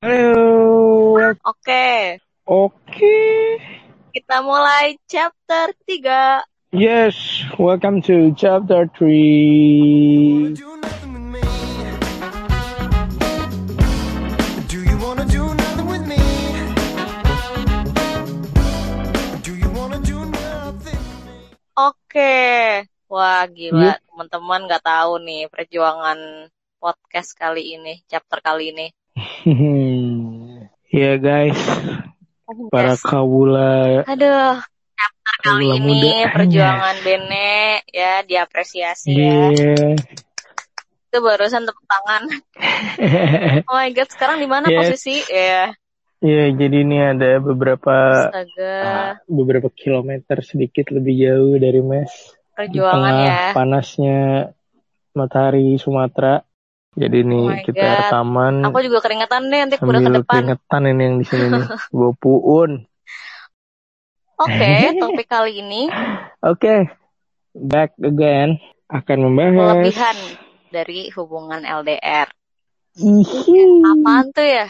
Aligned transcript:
Halo. 0.00 1.20
Oke, 1.44 2.16
Oke. 2.48 3.20
kita 4.16 4.40
mulai 4.40 4.96
chapter 5.04 5.76
3. 5.84 6.40
Yes, 6.72 7.44
welcome 7.60 8.00
to 8.08 8.32
chapter 8.32 8.88
3. 8.96 10.56
do 10.56 10.72
nothing 10.80 11.12
with 11.12 11.26
me? 11.36 11.44
Do 14.72 14.80
you 14.80 14.96
wanna 14.96 15.28
do 15.28 15.44
nothing 15.52 15.88
with 15.92 16.04
me? 16.08 16.22
Do 19.44 19.52
you 19.52 19.68
wanna 19.68 20.00
do 20.00 20.24
nothing 20.24 20.96
with 20.96 21.22
me? 21.28 21.36
Oke. 21.76 22.32
Wah, 23.12 23.44
gila. 23.52 24.00
Yep. 24.00 24.08
Teman-teman 24.08 24.60
nggak 24.64 24.80
tahu 24.80 25.20
nih 25.20 25.44
perjuangan 25.52 26.48
podcast 26.80 27.36
kali 27.36 27.76
ini, 27.76 28.00
chapter 28.08 28.40
kali 28.40 28.72
ini. 28.72 28.88
ya 30.90 31.12
guys, 31.18 31.60
para 32.70 32.94
kawula 32.96 34.02
Aduh, 34.06 34.58
chapter 34.94 35.34
kali 35.42 35.66
ini 35.76 35.80
muda. 35.80 36.30
perjuangan 36.32 36.96
Bene 37.02 37.82
ya 37.90 38.22
diapresiasi 38.22 39.10
ya. 39.10 39.50
Yeah. 39.50 39.94
Itu 41.10 41.18
barusan 41.20 41.66
tepuk 41.66 41.84
tangan. 41.86 42.22
Oh 43.70 43.74
my 43.74 43.90
god, 43.90 44.08
sekarang 44.10 44.38
di 44.38 44.46
mana 44.46 44.66
Yes. 44.66 44.78
posisi? 44.94 45.22
Ya, 45.26 45.74
Ya, 46.20 46.52
jadi 46.52 46.84
ini 46.84 47.00
ada 47.00 47.40
beberapa 47.40 48.28
astaga. 48.28 48.74
ah, 48.84 49.12
beberapa 49.24 49.72
kilometer 49.72 50.44
sedikit 50.44 50.92
lebih 50.92 51.16
jauh 51.16 51.56
dari 51.56 51.80
Mes. 51.80 52.12
Perjuangan 52.52 53.14
ya. 53.16 53.40
panasnya 53.56 54.18
matahari 55.16 55.80
Sumatera. 55.80 56.44
Jadi 56.98 57.22
ini 57.22 57.38
Oh 57.38 57.54
kita 57.62 57.86
God. 57.86 57.98
rekaman 58.02 58.54
Aku 58.66 58.78
juga 58.82 58.98
keringetan 58.98 59.46
deh 59.46 59.58
nanti 59.62 59.76
udah 59.78 60.00
ke 60.02 60.10
depan. 60.10 60.34
keringetan 60.42 60.82
ini 60.90 61.02
yang 61.06 61.16
di 61.22 61.26
sini 61.26 61.46
nih. 61.46 61.64
Gue 61.98 62.10
puun. 62.18 62.70
Oke, 64.40 64.72
topik 65.02 65.28
kali 65.30 65.60
ini 65.62 65.86
Oke, 66.40 66.88
back 67.54 67.94
again 68.00 68.58
akan 68.90 69.18
membahas 69.30 69.54
kelebihan 69.54 70.16
dari 70.74 71.00
hubungan 71.14 71.62
LDR. 71.62 72.26
Ihi. 72.98 73.86
Apaan 73.86 74.26
tuh 74.34 74.46
ya? 74.48 74.66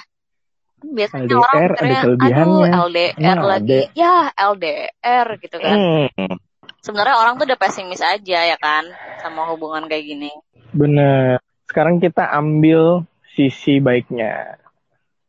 Biasanya 0.80 1.24
LDR 1.24 1.40
orang 1.40 1.62
ada 1.70 1.98
mikirnya, 2.04 2.36
aduh 2.36 2.64
LDR 2.88 3.16
Emang 3.16 3.48
lagi. 3.48 3.80
ada? 3.80 3.96
Ya 3.96 4.14
LDR 4.34 5.26
gitu 5.40 5.56
kan. 5.56 5.76
Hmm, 5.78 6.36
Sebenarnya 6.80 7.16
orang 7.16 7.36
tuh 7.40 7.44
udah 7.48 7.58
pesimis 7.60 8.00
aja 8.04 8.38
ya 8.44 8.56
kan 8.60 8.84
sama 9.24 9.48
hubungan 9.48 9.88
kayak 9.88 10.04
gini. 10.04 10.32
bener. 10.76 11.40
Sekarang 11.70 12.02
kita 12.02 12.26
ambil 12.26 13.06
sisi 13.30 13.78
baiknya. 13.78 14.58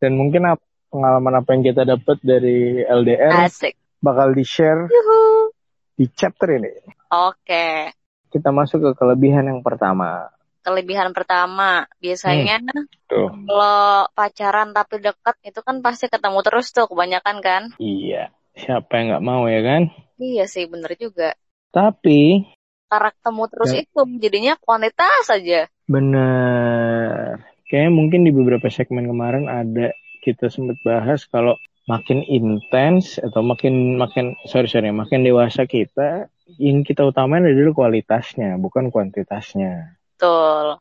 Dan 0.02 0.18
mungkin 0.18 0.50
ap- 0.50 0.66
pengalaman 0.90 1.38
apa 1.38 1.54
yang 1.54 1.64
kita 1.64 1.86
dapat 1.86 2.18
dari 2.20 2.82
LDR 2.82 3.46
Asik. 3.46 3.78
bakal 4.02 4.34
di-share 4.34 4.90
Yuhu. 4.90 5.54
di 5.94 6.10
chapter 6.10 6.50
ini. 6.52 6.74
Oke. 7.08 7.94
Kita 8.28 8.50
masuk 8.50 8.82
ke 8.82 8.92
kelebihan 8.98 9.46
yang 9.46 9.62
pertama. 9.62 10.34
Kelebihan 10.62 11.14
pertama, 11.14 11.86
biasanya 11.98 12.58
Tuh. 13.06 13.30
kalau 13.46 14.06
pacaran 14.12 14.74
tapi 14.74 14.98
deket 14.98 15.38
itu 15.44 15.62
kan 15.62 15.82
pasti 15.82 16.06
ketemu 16.06 16.42
terus 16.42 16.70
tuh 16.70 16.86
kebanyakan 16.86 17.38
kan? 17.42 17.64
Iya, 17.78 18.30
siapa 18.54 18.90
yang 18.98 19.06
nggak 19.10 19.26
mau 19.26 19.46
ya 19.46 19.62
kan? 19.62 19.90
Iya 20.18 20.46
sih, 20.46 20.66
bener 20.66 20.98
juga. 20.98 21.38
Tapi 21.70 22.50
Karena 22.86 23.10
ketemu 23.10 23.44
terus 23.48 23.70
Ya. 23.72 23.78
itu 23.82 24.00
jadinya 24.20 24.54
kuantitas 24.60 25.26
aja. 25.30 25.72
Bener. 25.92 27.44
Kayaknya 27.68 27.92
mungkin 27.92 28.24
di 28.24 28.32
beberapa 28.32 28.72
segmen 28.72 29.12
kemarin 29.12 29.52
ada 29.52 29.92
kita 30.24 30.48
sempat 30.48 30.80
bahas 30.88 31.28
kalau 31.28 31.60
makin 31.90 32.24
intens 32.24 33.20
atau 33.20 33.44
makin 33.44 34.00
makin 34.00 34.38
sorry 34.48 34.70
sorry 34.70 34.94
makin 34.94 35.26
dewasa 35.26 35.66
kita 35.66 36.30
yang 36.62 36.86
kita 36.86 37.04
utamain 37.04 37.44
adalah 37.44 37.76
kualitasnya 37.76 38.56
bukan 38.56 38.88
kuantitasnya. 38.88 40.00
Betul. 40.16 40.80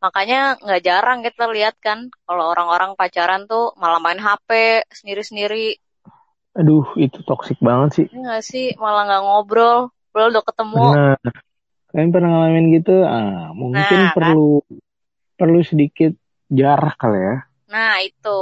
Makanya 0.00 0.56
nggak 0.58 0.82
jarang 0.82 1.20
kita 1.20 1.44
lihat 1.52 1.76
kan 1.78 2.08
kalau 2.24 2.50
orang-orang 2.50 2.96
pacaran 2.96 3.44
tuh 3.44 3.76
malah 3.76 4.00
main 4.00 4.18
HP 4.18 4.82
sendiri-sendiri. 4.90 5.76
Aduh 6.56 6.88
itu 6.96 7.20
toksik 7.22 7.60
banget 7.60 7.90
sih. 7.94 8.06
Ya 8.10 8.18
nggak 8.18 8.42
sih? 8.42 8.66
Malah 8.80 9.02
nggak 9.06 9.22
ngobrol. 9.22 9.78
Padahal 10.10 10.30
udah 10.34 10.44
ketemu. 10.48 10.82
Bener. 10.90 11.34
Kalian 11.90 12.10
pernah 12.14 12.30
ngalamin 12.30 12.66
gitu? 12.78 12.94
Ah 13.02 13.50
mungkin 13.50 13.82
Nah, 13.82 14.10
kan? 14.10 14.14
perlu 14.14 14.62
perlu 15.34 15.60
sedikit 15.66 16.14
jarak 16.46 16.94
kali 16.96 17.18
ya. 17.18 17.36
Nah 17.66 17.98
itu. 18.02 18.40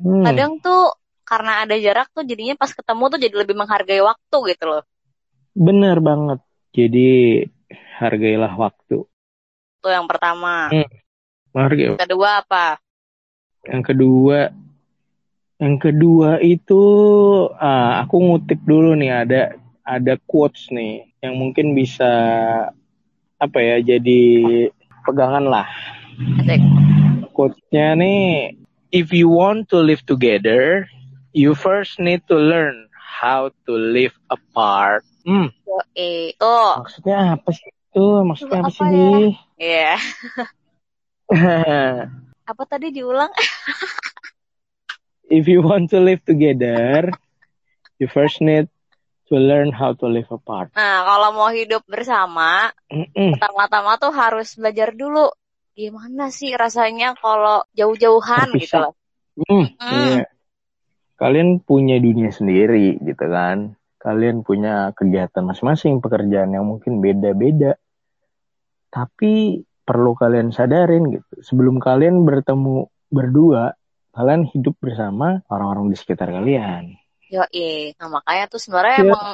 Hmm, 0.00 0.24
Kadang 0.24 0.52
tuh 0.62 0.94
karena 1.26 1.62
ada 1.62 1.76
jarak 1.78 2.10
tuh 2.10 2.26
jadinya 2.26 2.54
pas 2.54 2.70
ketemu 2.70 3.04
tuh 3.06 3.18
jadi 3.20 3.34
lebih 3.36 3.54
menghargai 3.54 4.02
waktu 4.02 4.36
gitu 4.54 4.64
loh. 4.66 4.82
bener 5.50 5.98
banget. 5.98 6.38
Jadi 6.70 7.42
hargailah 7.98 8.54
waktu. 8.54 9.02
Tuh 9.82 9.90
yang 9.90 10.06
pertama. 10.06 10.70
Hmm. 10.70 10.88
Hargai 11.50 11.98
Kedua 11.98 12.46
apa? 12.46 12.78
Yang 13.66 13.82
kedua, 13.92 14.38
yang 15.60 15.76
kedua 15.76 16.40
itu 16.40 16.82
ah, 17.60 18.00
aku 18.00 18.16
ngutip 18.16 18.62
dulu 18.64 18.96
nih 18.96 19.12
ada 19.12 19.40
ada 19.90 20.14
quotes 20.30 20.70
nih 20.70 21.10
yang 21.18 21.34
mungkin 21.34 21.74
bisa 21.74 22.06
apa 23.42 23.58
ya 23.58 23.82
jadi 23.82 24.22
pegangan 25.02 25.50
lah. 25.50 25.66
Asik. 26.38 26.62
Quotesnya 27.34 27.98
nih, 27.98 28.54
if 28.94 29.10
you 29.10 29.26
want 29.32 29.66
to 29.72 29.82
live 29.82 30.04
together, 30.06 30.86
you 31.32 31.56
first 31.56 31.98
need 31.98 32.20
to 32.28 32.36
learn 32.36 32.86
how 32.94 33.48
to 33.66 33.72
live 33.74 34.14
apart. 34.30 35.02
Hmm, 35.26 35.50
Yoi. 35.66 36.36
Tuh. 36.38 36.72
maksudnya 36.84 37.34
apa 37.34 37.50
sih 37.50 37.68
itu? 37.68 38.06
Maksudnya 38.22 38.60
apa 38.62 38.70
Apa 38.70 38.76
sih? 38.76 38.86
ya? 38.86 39.10
Iya. 39.58 39.94
Apa 42.50 42.66
tadi 42.66 42.90
diulang? 42.90 43.30
if 45.30 45.46
you 45.46 45.62
want 45.62 45.86
to 45.94 46.02
live 46.02 46.18
together, 46.26 47.14
you 48.02 48.10
first 48.10 48.42
need 48.42 48.66
to 49.30 49.38
learn 49.38 49.70
how 49.70 49.94
to 49.94 50.10
live 50.10 50.26
apart. 50.28 50.74
Nah, 50.74 51.06
kalau 51.06 51.30
mau 51.38 51.50
hidup 51.54 51.86
bersama, 51.86 52.74
pertama-tama 53.14 53.96
tuh 53.96 54.10
harus 54.10 54.58
belajar 54.58 54.90
dulu 54.92 55.30
gimana 55.72 56.28
sih 56.28 56.52
rasanya 56.52 57.16
kalau 57.16 57.64
jauh-jauhan 57.72 58.52
gitu 58.58 58.76
loh. 58.82 58.94
Hmm, 59.40 59.72
Mm. 59.78 59.94
iya. 59.96 60.22
Kalian 61.16 61.62
punya 61.64 61.96
dunia 61.96 62.28
sendiri 62.34 63.00
gitu 63.00 63.24
kan. 63.24 63.78
Kalian 64.00 64.44
punya 64.44 64.92
kegiatan 64.96 65.44
masing-masing, 65.44 66.00
pekerjaan 66.04 66.52
yang 66.52 66.68
mungkin 66.68 67.00
beda-beda. 67.00 67.76
Tapi 68.90 69.60
perlu 69.84 70.12
kalian 70.16 70.52
sadarin 70.52 71.12
gitu. 71.12 71.32
Sebelum 71.40 71.80
kalian 71.80 72.24
bertemu 72.24 72.88
berdua, 73.12 73.72
kalian 74.12 74.48
hidup 74.48 74.76
bersama 74.80 75.40
orang-orang 75.48 75.92
di 75.92 75.96
sekitar 75.96 76.32
kalian. 76.32 76.99
Yoi. 77.30 77.94
Nah, 77.94 78.08
makanya 78.18 78.44
tuh 78.50 78.60
sebenarnya 78.60 78.96
Iya. 78.98 79.06
emang 79.06 79.26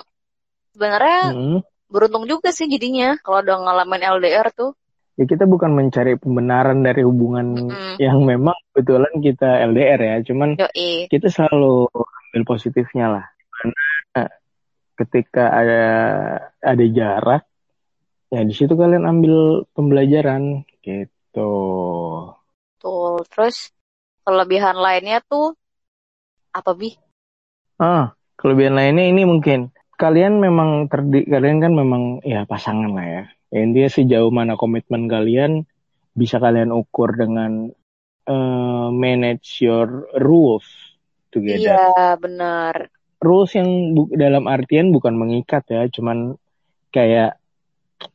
sebenarnya 0.77 1.21
Mm. 1.33 1.59
beruntung 1.89 2.25
juga 2.29 2.53
sih 2.53 2.69
jadinya 2.69 3.17
kalau 3.25 3.41
udah 3.41 3.57
ngalamin 3.57 4.03
LDR 4.05 4.53
tuh. 4.53 4.77
Ya 5.17 5.25
kita 5.25 5.49
bukan 5.49 5.73
mencari 5.73 6.21
pembenaran 6.21 6.85
dari 6.85 7.01
hubungan 7.01 7.73
Mm-mm. 7.73 7.97
yang 7.97 8.21
memang 8.21 8.53
kebetulan 8.71 9.15
kita 9.25 9.49
LDR 9.65 10.01
ya. 10.01 10.17
Cuman 10.29 10.61
Yoi. 10.61 11.09
kita 11.09 11.33
selalu 11.33 11.89
ambil 11.97 12.43
positifnya 12.45 13.07
lah. 13.17 13.25
Karena 13.57 13.85
ketika 14.97 15.45
ada 15.53 15.85
ada 16.61 16.85
jarak, 16.93 17.49
ya 18.29 18.45
di 18.45 18.53
situ 18.53 18.77
kalian 18.77 19.09
ambil 19.09 19.65
pembelajaran 19.73 20.69
gitu. 20.85 21.53
Tuh. 22.77 23.17
Terus 23.33 23.73
kelebihan 24.21 24.77
lainnya 24.77 25.25
tuh 25.25 25.57
apa 26.53 26.77
bi? 26.77 26.93
Ah, 27.81 28.15
kelebihan 28.41 28.75
lainnya 28.79 29.05
ini 29.13 29.23
mungkin 29.29 29.71
kalian 30.03 30.41
memang 30.41 30.89
terdi 30.91 31.25
kalian 31.29 31.59
kan 31.65 31.73
memang 31.73 32.03
ya 32.25 32.45
pasangan 32.49 32.91
lah 32.97 33.07
ya. 33.07 33.23
Ya, 33.53 33.59
Intinya 33.65 33.91
sejauh 33.91 34.31
mana 34.33 34.55
komitmen 34.61 35.07
kalian 35.09 35.65
bisa 36.17 36.37
kalian 36.41 36.73
ukur 36.73 37.15
dengan 37.17 37.71
eh, 38.29 38.89
manage 38.93 39.63
your 39.65 40.09
rules 40.21 40.67
together. 41.33 41.81
Iya 41.81 42.17
bener. 42.23 42.91
rules 43.27 43.51
yang 43.59 43.69
bu- 43.97 44.13
dalam 44.15 44.45
artian 44.49 44.93
bukan 44.95 45.15
mengikat 45.17 45.63
ya, 45.69 45.83
cuman 45.95 46.37
kayak 46.95 47.39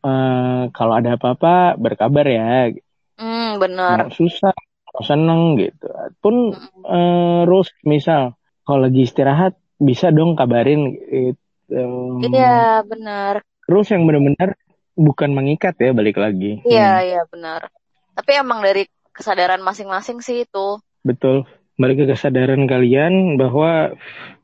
eh, 0.05 0.63
kalau 0.75 0.93
ada 0.99 1.15
apa-apa 1.17 1.75
berkabar 1.83 2.25
ya, 2.27 2.69
Hmm 3.19 3.59
bener. 3.61 3.99
mau 3.99 4.07
susah, 4.13 4.53
seneng 5.07 5.57
gitu. 5.61 5.87
Pun 6.21 6.35
Mm-mm. 6.51 6.85
eh, 6.95 7.41
rules 7.49 7.69
misal 7.85 8.35
kalau 8.71 8.87
lagi 8.87 9.03
istirahat 9.03 9.53
bisa 9.75 10.07
dong 10.15 10.39
kabarin 10.39 10.95
gitu. 10.95 11.83
Iya 12.31 12.79
bener. 12.87 13.43
Rules 13.67 13.91
yang 13.91 14.07
benar-benar 14.07 14.55
bukan 14.95 15.29
mengikat 15.31 15.75
ya 15.79 15.91
balik 15.91 16.15
lagi. 16.15 16.63
Iya 16.63 16.91
Hmm, 16.95 17.07
iya 17.07 17.21
bener. 17.27 17.61
Tapi 18.15 18.31
emang 18.39 18.63
dari 18.63 18.87
kesadaran 19.11 19.59
masing-masing 19.59 20.23
sih 20.23 20.47
itu. 20.47 20.79
betul. 21.03 21.43
balik 21.81 22.05
ke 22.05 22.13
kesadaran 22.13 22.69
kalian 22.69 23.41
bahwa 23.41 23.89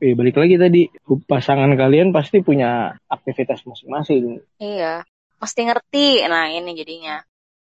eh, 0.02 0.18
balik 0.18 0.34
lagi 0.42 0.58
tadi 0.58 0.82
pasangan 1.30 1.70
kalian 1.78 2.10
pasti 2.10 2.42
punya 2.42 2.98
aktivitas 3.06 3.62
masing-masing 3.62 4.42
Iya. 4.58 5.06
Mesti 5.38 5.60
ngerti. 5.70 6.26
Nah, 6.26 6.50
ini 6.50 6.74
jadinya. 6.74 7.22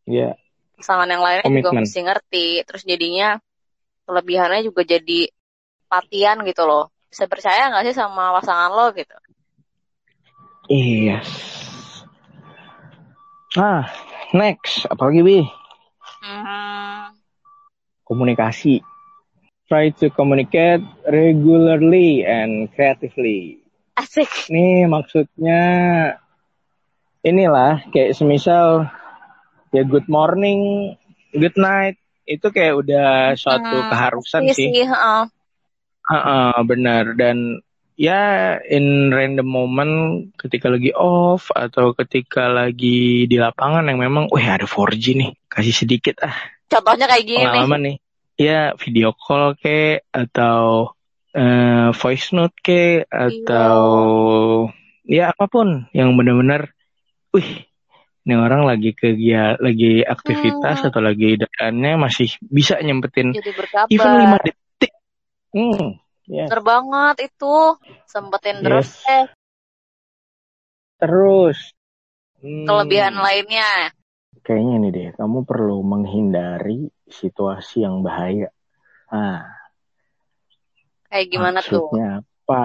ya 0.08 0.32
Pasangan 0.80 1.12
yang 1.12 1.20
lainnya 1.20 1.52
juga 1.60 1.76
mesti 1.76 2.00
ngerti. 2.08 2.48
Terus 2.64 2.88
jadinya 2.88 3.36
kelebihannya 4.08 4.64
juga 4.64 4.88
jadi 4.88 5.28
patian 5.92 6.38
gitu 6.50 6.64
loh. 6.70 6.84
Bisa 7.12 7.26
percaya 7.34 7.62
nggak 7.70 7.84
sih 7.88 7.96
sama 8.02 8.24
pasangan 8.38 8.72
lo 8.78 8.86
gitu? 9.00 9.16
Yes. 10.70 12.04
Ah, 13.58 13.84
next. 14.34 14.86
Apalagi, 14.92 15.22
Bi? 15.28 15.40
Hmm, 16.22 17.16
Komunikasi. 18.08 18.82
Try 19.70 19.90
to 20.00 20.10
communicate 20.10 20.82
regularly 21.08 22.26
and 22.26 22.72
creatively. 22.74 23.60
asik. 24.02 24.32
Ini 24.50 24.88
maksudnya 24.94 25.62
inilah 27.30 27.74
kayak 27.94 28.16
semisal 28.18 28.68
ya 29.76 29.84
good 29.92 30.08
morning, 30.10 30.60
good 31.42 31.56
night 31.58 31.96
itu 32.34 32.48
kayak 32.56 32.74
udah 32.82 33.08
suatu 33.44 33.78
Hmm, 33.78 33.90
keharusan 33.90 34.44
Iya 34.46 34.54
sih. 34.56 34.70
sih, 34.74 34.82
heeh. 36.10 36.22
Heeh, 36.26 36.58
benar 36.66 37.14
dan 37.14 37.62
ya 38.00 38.56
in 38.64 39.12
random 39.12 39.48
moment 39.48 39.94
ketika 40.40 40.72
lagi 40.72 40.90
off 40.96 41.52
atau 41.52 41.92
ketika 41.94 42.48
lagi 42.48 43.28
di 43.28 43.38
lapangan 43.38 43.86
yang 43.92 44.00
memang, 44.00 44.32
wih 44.32 44.48
ada 44.48 44.64
4G 44.64 45.20
nih, 45.20 45.32
kasih 45.52 45.76
sedikit 45.76 46.24
ah 46.24 46.36
Contohnya 46.70 47.10
kayak 47.10 47.26
gini 47.26 47.44
pengalaman 47.44 47.82
nih. 47.84 47.96
Ya 48.40 48.72
video 48.80 49.12
call 49.12 49.60
ke 49.60 50.00
atau 50.16 50.96
eh, 51.36 51.90
voice 51.92 52.32
note 52.32 52.56
ke 52.64 53.04
atau 53.06 53.76
ya 55.04 55.34
apa 55.36 55.46
pun 55.52 55.90
yang 55.92 56.16
benar-benar, 56.16 56.72
wih 57.36 57.68
ini 58.24 58.36
orang 58.38 58.64
lagi 58.64 58.94
kegia 58.94 59.58
lagi 59.58 60.06
aktivitas 60.06 60.86
Hmm. 60.86 60.88
atau 60.94 61.02
lagi 61.02 61.36
daannya 61.42 61.98
masih 61.98 62.30
bisa 62.46 62.78
nyempetin 62.80 63.34
even 63.90 64.12
5 64.22 64.38
detik. 64.46 64.69
Hmm, 65.50 65.98
ya. 66.30 66.46
Bener 66.50 66.62
banget 66.62 67.32
itu. 67.32 67.56
Sempetin 68.10 68.62
terus 68.66 68.90
Yes. 68.90 69.06
deh 69.06 69.26
Terus 71.00 71.58
hmm, 72.44 72.68
kelebihan 72.68 73.16
lainnya. 73.16 73.96
Kayaknya 74.44 74.76
nih 74.84 74.92
deh, 74.92 75.10
kamu 75.16 75.48
perlu 75.48 75.80
menghindari 75.84 76.92
situasi 77.08 77.84
yang 77.88 78.04
bahaya. 78.04 78.52
Ah, 79.10 79.48
Kayak 81.10 81.28
gimana 81.34 81.60
tuh? 81.66 81.90
maksudnya 81.90 82.08
apa? 82.46 82.62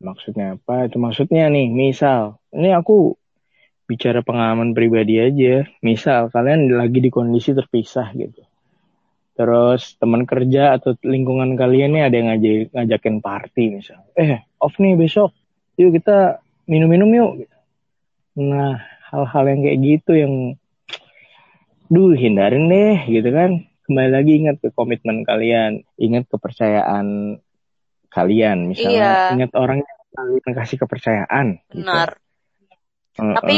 Maksudnya 0.00 0.46
apa? 0.56 0.74
Itu 0.88 0.96
maksudnya 0.96 1.44
nih, 1.52 1.68
misal, 1.68 2.40
ini 2.56 2.72
aku 2.72 3.14
bicara 3.84 4.24
pengalaman 4.24 4.72
pribadi 4.72 5.20
aja. 5.20 5.68
Misal 5.84 6.32
kalian 6.32 6.72
lagi 6.72 6.98
di 7.04 7.10
kondisi 7.12 7.52
terpisah 7.52 8.08
gitu. 8.16 8.40
Terus 9.32 9.96
teman 9.96 10.28
kerja 10.28 10.76
atau 10.76 10.92
lingkungan 11.00 11.56
kalian 11.56 11.96
nih 11.96 12.02
ada 12.04 12.16
yang 12.20 12.28
ngajak, 12.28 12.68
ngajakin 12.76 13.16
party 13.24 13.64
misal. 13.80 14.00
Eh, 14.12 14.44
off 14.60 14.76
nih 14.76 14.92
besok. 14.94 15.32
Yuk 15.80 15.96
kita 15.96 16.44
minum-minum 16.68 17.08
yuk. 17.16 17.30
Nah, 18.36 18.76
hal-hal 19.08 19.44
yang 19.48 19.60
kayak 19.64 19.78
gitu 19.80 20.12
yang 20.16 20.34
duh 21.88 22.12
hindarin 22.12 22.68
deh 22.68 22.96
gitu 23.08 23.28
kan. 23.32 23.64
Kembali 23.88 24.10
lagi 24.12 24.32
ingat 24.40 24.56
ke 24.60 24.68
komitmen 24.72 25.24
kalian, 25.24 25.84
ingat 25.96 26.28
kepercayaan 26.28 27.36
kalian 28.12 28.68
misalnya 28.68 28.92
Iya. 28.92 29.16
ingat 29.40 29.52
orang 29.56 29.80
yang 29.80 29.98
kalian 30.12 30.50
kasih 30.52 30.76
kepercayaan 30.84 31.46
gitu. 31.72 31.80
Benar. 31.80 32.20
Heeh. 33.16 33.34
Tapi 33.36 33.56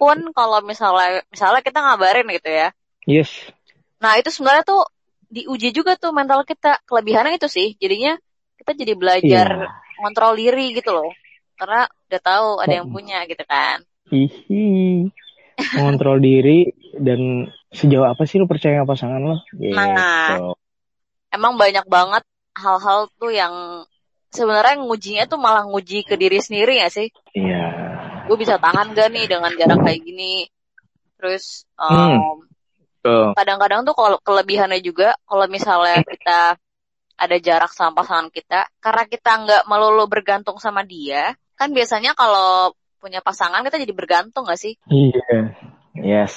pun 0.00 0.18
kalau 0.32 0.64
misalnya 0.64 1.24
misalnya 1.28 1.60
kita 1.60 1.78
ngabarin 1.80 2.28
gitu 2.32 2.48
ya. 2.48 2.68
yes 3.04 3.28
Nah, 4.00 4.16
itu 4.16 4.32
sebenarnya 4.32 4.64
tuh 4.64 4.80
diuji 5.30 5.70
juga 5.70 5.94
tuh 5.94 6.10
mental 6.10 6.42
kita. 6.42 6.82
Kelebihannya 6.84 7.38
itu 7.38 7.46
sih. 7.46 7.78
Jadinya 7.78 8.18
kita 8.58 8.74
jadi 8.74 8.92
belajar 8.92 9.46
iya 9.48 9.68
ngontrol 10.00 10.34
diri 10.34 10.74
gitu 10.74 10.90
loh. 10.90 11.10
Karena 11.54 11.84
udah 11.86 12.20
tahu 12.20 12.48
ada 12.58 12.72
yang 12.72 12.88
Mm. 12.88 12.94
punya 12.94 13.18
gitu 13.24 13.44
kan. 13.46 13.80
hihi 14.10 15.06
mengontrol 15.76 16.18
diri 16.18 16.66
dan 16.98 17.46
sejauh 17.70 18.02
apa 18.02 18.26
sih 18.26 18.42
lu 18.42 18.50
percaya 18.50 18.82
sama 18.82 18.90
pasangan 18.90 19.20
lo 19.22 19.36
gitu 19.54 19.70
Nah. 19.70 20.50
Emang 21.30 21.54
banyak 21.54 21.86
banget 21.86 22.26
hal-hal 22.58 23.06
tuh 23.14 23.30
yang 23.30 23.86
sebenarnya 24.34 24.82
ngujinya 24.82 25.30
tuh 25.30 25.38
malah 25.38 25.62
nguji 25.62 26.02
ke 26.02 26.18
diri 26.18 26.42
sendiri 26.42 26.82
ya 26.82 26.90
sih. 26.90 27.06
iya 27.38 27.70
Gue 28.26 28.34
bisa 28.34 28.58
tahan 28.58 28.98
gak 28.98 29.14
nih 29.14 29.30
dengan 29.30 29.54
jarak 29.54 29.78
kayak 29.78 30.02
gini. 30.02 30.50
Terus 31.14 31.62
Hmm. 31.78 32.18
um, 32.18 32.34
tuh 32.42 32.49
kadang-kadang 33.34 33.84
tuh 33.88 33.96
kalau 33.96 34.18
kelebihannya 34.20 34.80
juga 34.84 35.16
kalau 35.24 35.48
misalnya 35.48 36.04
kita 36.04 36.60
ada 37.20 37.36
jarak 37.36 37.72
sama 37.72 38.00
pasangan 38.00 38.28
kita 38.32 38.68
karena 38.80 39.04
kita 39.08 39.30
nggak 39.44 39.62
melulu 39.68 40.08
bergantung 40.08 40.56
sama 40.56 40.84
dia 40.84 41.36
kan 41.60 41.76
biasanya 41.76 42.16
kalau 42.16 42.72
punya 43.00 43.24
pasangan 43.24 43.64
kita 43.64 43.80
jadi 43.80 43.92
bergantung 43.96 44.44
gak 44.44 44.60
sih? 44.60 44.76
Iya. 44.92 45.56
Yes. 45.96 46.36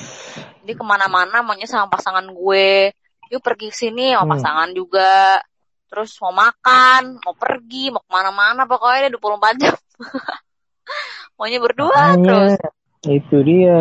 Jadi 0.63 0.73
ke 0.79 0.83
mana-mana 0.83 1.43
maunya 1.43 1.67
sama 1.67 1.91
pasangan 1.91 2.23
gue. 2.27 2.91
Yuk 3.31 3.43
pergi 3.43 3.71
ke 3.71 3.75
sini 3.75 4.15
sama 4.15 4.23
Hmm. 4.27 4.31
pasangan 4.35 4.69
juga. 4.71 5.43
Terus 5.91 6.15
mau 6.23 6.33
makan 6.33 7.21
mau 7.21 7.35
pergi 7.37 7.91
mau 7.93 8.01
ke 8.01 8.11
mana-mana 8.11 8.67
pokoknya 8.67 9.07
dia 9.07 9.11
24 9.15 9.55
jam. 9.61 9.75
Maunya 11.39 11.59
berdua 11.59 12.19
terus. 12.19 12.59
Makanya, 12.59 13.13
itu 13.15 13.37
dia. 13.43 13.79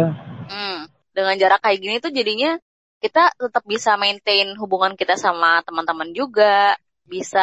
Hmm, 0.51 0.79
dengan 1.15 1.35
jarak 1.39 1.61
kayak 1.63 1.79
gini 1.79 1.97
tuh 2.03 2.13
jadinya 2.15 2.59
kita 3.03 3.35
tetap 3.35 3.67
bisa 3.67 3.99
maintain 3.99 4.47
hubungan 4.55 4.95
kita 4.95 5.19
sama 5.19 5.59
teman-teman 5.67 6.15
juga, 6.15 6.79
bisa 7.03 7.43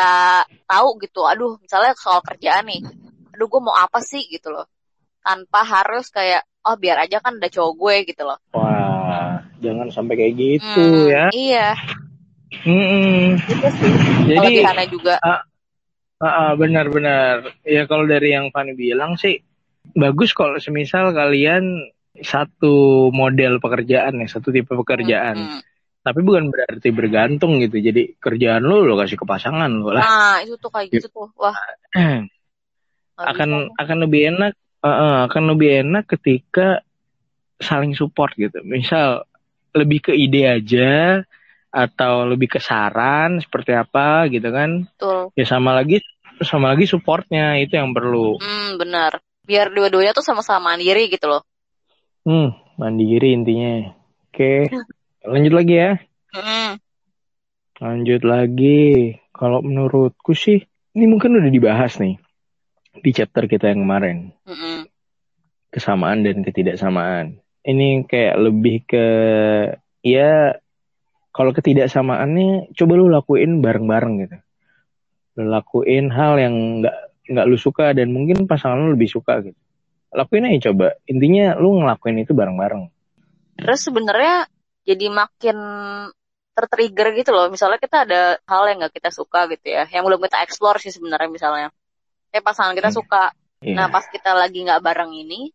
tahu 0.63 0.95
gitu. 1.03 1.27
Aduh, 1.27 1.59
misalnya 1.59 1.91
soal 2.00 2.23
kerjaan 2.23 2.63
nih, 2.63 2.79
aduh 3.35 3.47
gue 3.51 3.61
mau 3.61 3.75
apa 3.75 4.00
sih 4.00 4.23
gitu 4.31 4.56
loh, 4.56 4.65
tanpa 5.19 5.67
harus 5.67 6.07
kayak 6.07 6.47
oh 6.63 6.75
biar 6.79 7.03
aja 7.03 7.19
kan 7.19 7.35
ada 7.39 7.51
cowok 7.51 7.73
gue 7.75 7.95
gitu 8.15 8.23
loh. 8.27 8.39
wah 8.51 9.39
jangan 9.59 9.88
sampai 9.91 10.15
kayak 10.15 10.33
gitu 10.35 10.83
Hmm, 10.83 11.11
ya 11.11 11.25
Iya, 11.31 11.67
Mm-mm. 12.67 13.35
itu 13.39 13.67
sih 13.79 13.91
jadi 14.27 14.38
kelebihannya 14.39 14.85
juga. 14.91 15.15
Ah, 15.23 15.44
ah, 16.19 16.51
benar-benar. 16.59 17.56
Ya 17.63 17.87
kalau 17.87 18.04
dari 18.04 18.35
yang 18.35 18.51
Fanny 18.51 18.75
bilang 18.75 19.16
sih 19.16 19.39
bagus 19.95 20.35
kalau 20.35 20.59
semisal 20.59 21.16
kalian 21.16 21.92
satu 22.18 23.07
model 23.13 23.61
pekerjaan 23.61 24.21
ya, 24.23 24.28
satu 24.28 24.49
tipe 24.49 24.73
pekerjaan. 24.73 25.37
Hmm, 25.37 25.51
hmm. 25.59 25.61
Tapi 25.99 26.19
bukan 26.25 26.49
berarti 26.49 26.89
bergantung 26.89 27.59
gitu. 27.61 27.78
Jadi 27.78 28.18
kerjaan 28.18 28.66
lu 28.66 28.87
lo 28.87 28.97
kasih 28.97 29.19
ke 29.19 29.25
pasangan 29.28 29.69
lo 29.69 29.94
lah. 29.94 30.04
Nah 30.04 30.35
itu 30.42 30.56
tuh 30.57 30.71
kayak 30.73 30.89
gitu 30.89 31.07
tuh, 31.11 31.30
wah 31.37 31.56
akan 33.19 33.49
bisa. 33.68 33.75
akan 33.83 33.97
lebih 34.07 34.21
enak 34.35 34.54
eh, 34.85 35.18
akan 35.28 35.44
lebih 35.56 35.69
enak 35.85 36.04
ketika 36.07 36.81
saling 37.59 37.94
support 37.94 38.33
gitu. 38.39 38.63
Misal 38.63 39.28
lebih 39.75 40.09
ke 40.09 40.13
ide 40.16 40.49
aja 40.49 41.21
atau 41.69 42.25
lebih 42.25 42.57
ke 42.57 42.59
saran 42.63 43.37
seperti 43.44 43.75
apa 43.75 44.25
gitu 44.31 44.49
kan. 44.49 44.89
Betul. 44.89 45.35
Ya 45.37 45.45
sama 45.45 45.78
lagi 45.78 46.01
sama 46.42 46.71
lagi 46.73 46.87
supportnya 46.87 47.59
itu 47.59 47.75
yang 47.75 47.92
perlu. 47.92 48.39
Hmm, 48.39 48.80
benar. 48.80 49.19
Biar 49.44 49.73
dua-duanya 49.73 50.16
tuh 50.16 50.23
sama-sama 50.23 50.73
mandiri 50.73 51.11
gitu 51.11 51.28
loh. 51.28 51.44
Hmm, 52.30 52.54
mandiri 52.78 53.33
intinya. 53.33 53.90
Oke, 54.30 54.69
lanjut 55.26 55.54
lagi 55.57 55.76
ya. 55.81 55.92
Hmm, 56.30 56.78
Lanjut 57.81 58.21
lagi. 58.21 59.18
Kalau 59.33 59.66
menurutku 59.66 60.38
sih, 60.38 60.62
ini 60.94 61.06
mungkin 61.09 61.42
udah 61.42 61.50
dibahas 61.50 61.98
nih 61.98 62.21
di 63.02 63.09
chapter 63.18 63.50
kita 63.50 63.74
yang 63.74 63.81
kemarin. 63.81 64.18
hmm. 64.45 64.86
Kesamaan 65.74 66.21
dan 66.21 66.45
ketidaksamaan. 66.45 67.42
Ini 67.66 68.06
kayak 68.06 68.36
lebih 68.38 68.78
ke, 68.86 69.06
ya, 70.06 70.54
kalau 71.33 71.50
ketidaksamaannya, 71.50 72.78
coba 72.78 72.94
lu 72.94 73.09
lakuin 73.09 73.57
bareng-bareng 73.66 74.14
gitu. 74.21 74.38
Lu 75.42 75.50
lakuin 75.50 76.14
hal 76.14 76.38
yang 76.38 76.86
nggak 76.86 76.98
nggak 77.30 77.48
lu 77.50 77.57
suka 77.57 77.98
dan 77.98 78.14
mungkin 78.14 78.45
pasangan 78.45 78.78
lu 78.86 78.94
lebih 78.94 79.09
suka 79.09 79.42
gitu. 79.45 79.57
Lakuin 80.09 80.49
aja 80.49 80.71
coba. 80.71 80.97
Intinya 81.06 81.54
lu 81.57 81.81
ngelakuin 81.81 82.21
itu 82.21 82.33
bareng-bareng. 82.33 82.89
Terus 83.59 83.81
sebenarnya 83.85 84.49
jadi 84.87 85.06
makin 85.11 85.57
tertrigger 86.57 87.13
gitu 87.16 87.31
loh. 87.31 87.47
Misalnya 87.47 87.80
kita 87.80 88.04
ada 88.04 88.21
hal 88.44 88.63
yang 88.68 88.83
nggak 88.83 88.95
kita 88.97 89.09
suka 89.13 89.45
gitu 89.54 89.69
ya, 89.69 89.85
yang 89.92 90.04
belum 90.04 90.19
kita 90.25 90.44
explore 90.44 90.81
sih 90.81 90.92
sebenarnya 90.92 91.30
misalnya. 91.30 91.69
Kayak 92.33 92.45
pasangan 92.45 92.73
kita 92.73 92.89
Hmm. 92.89 92.99
suka. 92.99 93.23
Iya. 93.61 93.75
Nah 93.75 93.85
pas 93.92 94.06
kita 94.07 94.31
lagi 94.33 94.63
nggak 94.66 94.81
bareng 94.81 95.11
ini, 95.13 95.51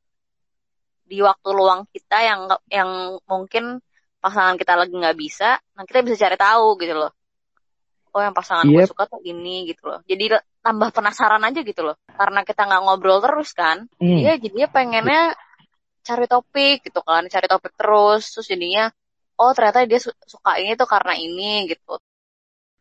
di 1.04 1.18
waktu 1.20 1.49
luang 1.52 1.84
kita 1.92 2.18
yang 2.25 2.40
yang 2.73 2.90
mungkin 3.28 3.80
pasangan 4.25 4.56
kita 4.56 4.73
lagi 4.73 4.94
nggak 4.96 5.18
bisa, 5.20 5.61
nah 5.76 5.84
kita 5.84 6.00
bisa 6.00 6.16
cari 6.25 6.37
tahu 6.40 6.80
gitu 6.80 6.96
loh. 6.96 7.12
Oh 8.14 8.23
yang 8.23 8.35
pasangan 8.35 8.66
gue 8.71 8.83
Yep. 8.83 8.90
suka 8.90 9.04
tuh 9.11 9.21
ini 9.26 9.66
gitu 9.71 9.83
loh 9.90 10.00
jadi 10.06 10.38
tambah 10.62 10.88
penasaran 10.94 11.42
aja 11.42 11.61
gitu 11.66 11.83
loh 11.83 11.97
karena 12.14 12.40
kita 12.47 12.62
nggak 12.64 12.83
ngobrol 12.87 13.18
terus 13.21 13.50
kan 13.52 13.85
Hmm. 13.99 14.18
dia 14.23 14.38
jadinya 14.38 14.68
pengennya 14.71 15.23
cari 16.06 16.26
topik 16.30 16.76
gitu 16.87 17.00
kan 17.02 17.26
cari 17.28 17.47
topik 17.50 17.73
terus 17.75 18.23
terus 18.33 18.47
jadinya 18.49 18.88
oh 19.40 19.50
ternyata 19.56 19.85
dia 19.90 20.00
su- 20.00 20.21
suka 20.25 20.56
ini 20.62 20.78
tuh 20.78 20.88
karena 20.88 21.12
ini 21.18 21.68
gitu 21.68 21.99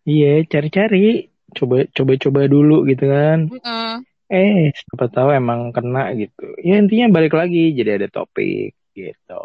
Iya, 0.03 0.43
cari-cari. 0.51 1.31
Coba 1.55 1.87
coba-coba 1.95 2.41
dulu 2.51 2.83
gitu 2.91 3.05
kan. 3.07 3.47
Mm-mm. 3.47 4.03
Eh, 4.27 4.73
siapa 4.75 5.05
tahu 5.07 5.29
emang 5.31 5.71
kena 5.71 6.11
gitu. 6.17 6.43
Ya 6.59 6.75
intinya 6.81 7.07
balik 7.15 7.33
lagi 7.39 7.71
jadi 7.77 8.01
ada 8.01 8.07
topik 8.11 8.75
gitu. 8.97 9.43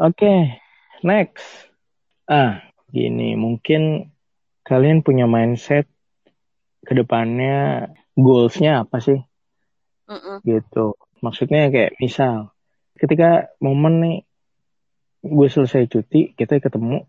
Oke, 0.00 0.32
next. 1.04 1.46
Ah, 2.26 2.64
gini, 2.88 3.36
mungkin 3.36 4.08
kalian 4.64 5.04
punya 5.04 5.28
mindset 5.28 5.86
ke 6.84 6.92
depannya 6.96 7.88
goals-nya 8.16 8.84
apa 8.84 9.00
sih 9.00 9.20
Mm-mm. 10.08 10.40
gitu. 10.44 10.96
Maksudnya 11.20 11.68
kayak 11.72 11.96
misal 12.00 12.52
ketika 12.96 13.52
momen 13.60 13.94
nih 14.00 14.16
gue 15.24 15.48
selesai 15.48 15.88
cuti, 15.88 16.36
kita 16.36 16.60
ketemu 16.60 17.08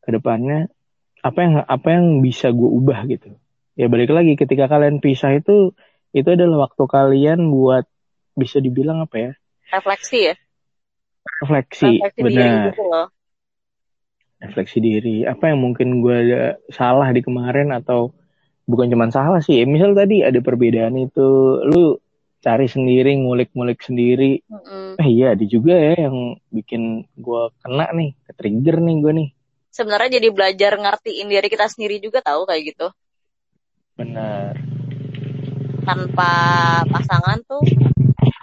ke 0.00 0.08
depannya 0.12 0.72
apa 1.20 1.38
yang 1.42 1.54
apa 1.66 1.88
yang 1.92 2.06
bisa 2.24 2.48
gue 2.52 2.70
ubah 2.70 3.04
gitu. 3.10 3.36
Ya 3.76 3.92
balik 3.92 4.08
lagi 4.08 4.40
ketika 4.40 4.68
kalian 4.72 5.04
pisah 5.04 5.36
itu 5.36 5.76
itu 6.16 6.28
adalah 6.32 6.68
waktu 6.70 6.84
kalian 6.88 7.52
buat 7.52 7.84
bisa 8.36 8.60
dibilang 8.60 9.04
apa 9.04 9.16
ya? 9.16 9.32
refleksi 9.72 10.32
ya 10.32 10.34
Refleksi, 11.42 12.00
refleksi 12.00 12.22
benar. 12.22 12.72
gitu 12.72 12.82
loh 12.86 13.06
Refleksi 14.36 14.78
diri. 14.84 15.16
Apa 15.24 15.52
yang 15.52 15.64
mungkin 15.64 16.04
gue 16.04 16.16
ada 16.16 16.42
salah 16.68 17.08
di 17.12 17.24
kemarin 17.24 17.72
atau 17.72 18.12
bukan 18.68 18.92
cuma 18.92 19.08
salah 19.08 19.40
sih. 19.40 19.64
Misal 19.64 19.96
tadi 19.96 20.20
ada 20.20 20.38
perbedaan 20.44 20.96
itu, 20.98 21.60
lu 21.64 21.96
cari 22.44 22.68
sendiri, 22.68 23.16
ngulik-ngulik 23.16 23.80
sendiri. 23.80 24.44
Mm-mm. 24.46 25.00
Eh 25.00 25.08
iya, 25.08 25.32
ada 25.32 25.44
juga 25.48 25.72
ya 25.74 26.08
yang 26.08 26.36
bikin 26.52 27.08
gue 27.16 27.42
kena 27.64 27.90
nih, 27.96 28.12
ke 28.26 28.32
trigger 28.36 28.76
nih 28.80 28.96
gue 29.00 29.12
nih. 29.12 29.28
sebenarnya 29.76 30.16
jadi 30.16 30.28
belajar 30.32 30.72
ngertiin 30.80 31.28
diri 31.28 31.48
kita 31.52 31.68
sendiri 31.68 32.00
juga 32.00 32.24
tahu 32.24 32.48
kayak 32.48 32.72
gitu 32.72 32.88
Benar. 34.00 34.56
tanpa 35.84 36.32
pasangan 36.88 37.44
tuh 37.44 37.60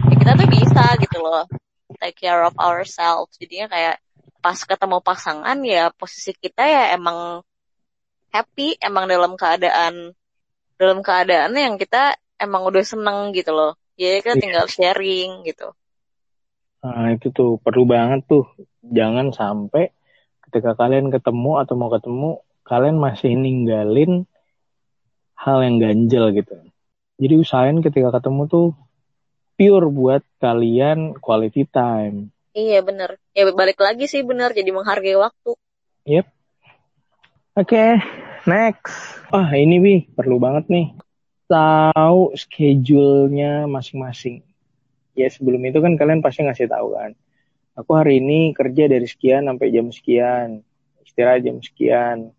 ya 0.06 0.14
kita 0.14 0.32
tuh 0.38 0.46
bisa 0.46 0.86
gitu 1.02 1.18
loh 1.26 1.50
take 1.98 2.14
care 2.22 2.46
of 2.46 2.54
ourselves 2.62 3.34
jadinya 3.42 3.66
kayak 3.66 3.98
pas 4.44 4.60
ketemu 4.70 4.98
pasangan 5.10 5.58
ya 5.64 5.84
posisi 6.00 6.32
kita 6.44 6.64
ya 6.76 6.84
emang 6.98 7.20
happy 8.36 8.68
emang 8.88 9.06
dalam 9.14 9.34
keadaan 9.42 9.94
dalam 10.80 11.00
keadaan 11.08 11.54
yang 11.56 11.76
kita 11.80 12.04
emang 12.46 12.62
udah 12.70 12.84
seneng 12.84 13.32
gitu 13.38 13.52
loh 13.56 13.72
jadi 13.96 14.20
kita 14.26 14.36
Iya. 14.36 14.42
tinggal 14.44 14.66
sharing 14.76 15.32
gitu 15.50 15.68
Nah 16.84 17.16
itu 17.16 17.32
tuh 17.32 17.52
perlu 17.64 17.88
banget 17.88 18.28
tuh. 18.28 18.44
Jangan 18.84 19.32
sampai 19.32 19.96
ketika 20.44 20.76
kalian 20.76 21.08
ketemu 21.16 21.52
atau 21.64 21.74
mau 21.80 21.88
ketemu, 21.96 22.30
kalian 22.68 22.98
masih 23.00 23.32
ninggalin 23.40 24.28
hal 25.40 25.64
yang 25.64 25.80
ganjel 25.80 26.36
gitu. 26.36 26.56
Jadi 27.22 27.34
usahain 27.40 27.80
ketika 27.80 28.12
ketemu 28.20 28.42
tuh 28.52 28.68
pure 29.56 29.88
buat 29.88 30.24
kalian 30.44 31.16
quality 31.24 31.64
time. 31.72 32.33
Iya 32.54 32.80
bener 32.86 33.18
ya 33.34 33.50
balik 33.52 33.78
lagi 33.82 34.06
sih 34.10 34.22
bener 34.22 34.54
jadi 34.54 34.70
menghargai 34.72 35.18
waktu 35.18 35.58
Oke, 37.54 38.02
next. 38.50 39.22
Ah 39.30 39.46
ini 39.54 39.78
Wi, 39.78 39.96
perlu 40.10 40.42
banget 40.42 40.74
nih. 40.74 40.90
Tahu 41.46 42.34
schedule-nya 42.34 43.70
masing-masing. 43.70 44.42
Ya 45.14 45.30
sebelum 45.30 45.62
itu 45.62 45.78
kan 45.78 45.94
kalian 45.94 46.26
pasti 46.26 46.42
ngasih 46.42 46.66
tahu 46.66 46.98
kan. 46.98 47.14
Aku 47.78 47.94
hari 47.94 48.26
ini 48.26 48.58
kerja 48.58 48.90
dari 48.90 49.06
sekian 49.06 49.46
sampai 49.46 49.70
jam 49.70 49.94
sekian. 49.94 50.66
Istirahat 51.06 51.46
jam 51.46 51.62
sekian. 51.62 52.34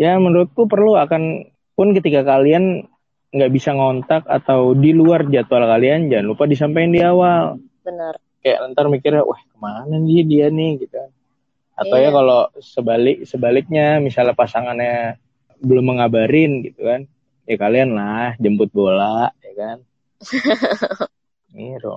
Ya 0.00 0.16
menurutku 0.16 0.64
perlu 0.64 0.96
akan 0.96 1.52
pun 1.76 1.92
ketika 1.92 2.24
kalian 2.24 2.88
nggak 3.36 3.52
bisa 3.52 3.76
ngontak 3.76 4.24
atau 4.24 4.72
di 4.72 4.96
luar 4.96 5.28
jadwal 5.28 5.68
kalian 5.68 6.08
jangan 6.08 6.34
lupa 6.34 6.48
disampaikan 6.48 6.90
di 6.90 6.98
awal 7.04 7.62
bener 7.86 8.18
kayak 8.40 8.72
ntar 8.72 8.86
mikirnya 8.88 9.22
wah 9.24 9.40
ke 9.40 9.56
mana 9.60 9.96
nih 10.00 10.24
dia 10.26 10.46
nih? 10.48 10.80
Gitu 10.80 10.94
kan. 10.94 11.10
Atau 11.76 11.96
Iya. 11.96 12.12
ya 12.12 12.16
kalau 12.16 12.40
sebalik 12.60 13.16
sebaliknya 13.24 13.86
misalnya 14.04 14.36
pasangannya 14.36 15.16
belum 15.60 15.96
mengabarin 15.96 16.64
gitu 16.64 16.88
kan 16.88 17.04
ya 17.44 17.56
kalian 17.60 17.92
lah 17.96 18.36
jemput 18.40 18.72
bola 18.72 19.32
ya 19.44 19.52
kan. 19.56 19.78
Gitu 21.50 21.94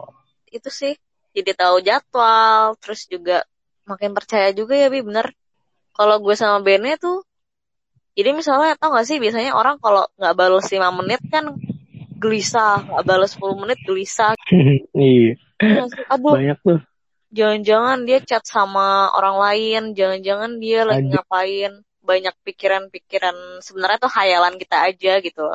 itu 0.54 0.70
sih 0.70 0.94
jadi 1.34 1.58
tahu 1.58 1.82
jadwal 1.82 2.78
terus 2.78 3.10
juga 3.10 3.42
makin 3.90 4.14
percaya 4.14 4.54
juga 4.54 4.78
ya 4.78 4.88
bi 4.94 5.02
bener. 5.02 5.34
Kalau 5.94 6.22
gue 6.22 6.34
sama 6.38 6.62
Bene 6.62 6.98
tuh 7.02 7.26
jadi 8.14 8.30
misalnya 8.38 8.78
tau 8.78 8.94
gak 8.94 9.10
sih 9.10 9.18
biasanya 9.18 9.58
orang 9.58 9.82
kalau 9.82 10.06
nggak 10.22 10.36
balas 10.38 10.70
5 10.70 10.94
menit 10.94 11.22
kan 11.34 11.58
gelisah 12.22 12.86
nggak 12.86 13.04
balas 13.10 13.34
10 13.34 13.58
menit 13.58 13.78
gelisah. 13.82 14.38
Iya 14.94 14.94
Iya? 14.94 15.32
Aduh. 16.10 16.34
Banyak 16.36 16.58
tuh. 16.64 16.80
Jangan-jangan 17.34 17.98
dia 18.06 18.20
chat 18.22 18.44
sama 18.46 19.10
orang 19.18 19.38
lain. 19.42 19.82
Jangan-jangan 19.98 20.52
dia 20.62 20.86
lagi 20.86 21.10
Ada. 21.10 21.14
ngapain. 21.18 21.72
Banyak 22.04 22.36
pikiran-pikiran. 22.44 23.64
Sebenarnya 23.64 23.98
tuh 23.98 24.12
hayalan 24.14 24.56
kita 24.60 24.78
aja 24.86 25.14
gitu 25.20 25.48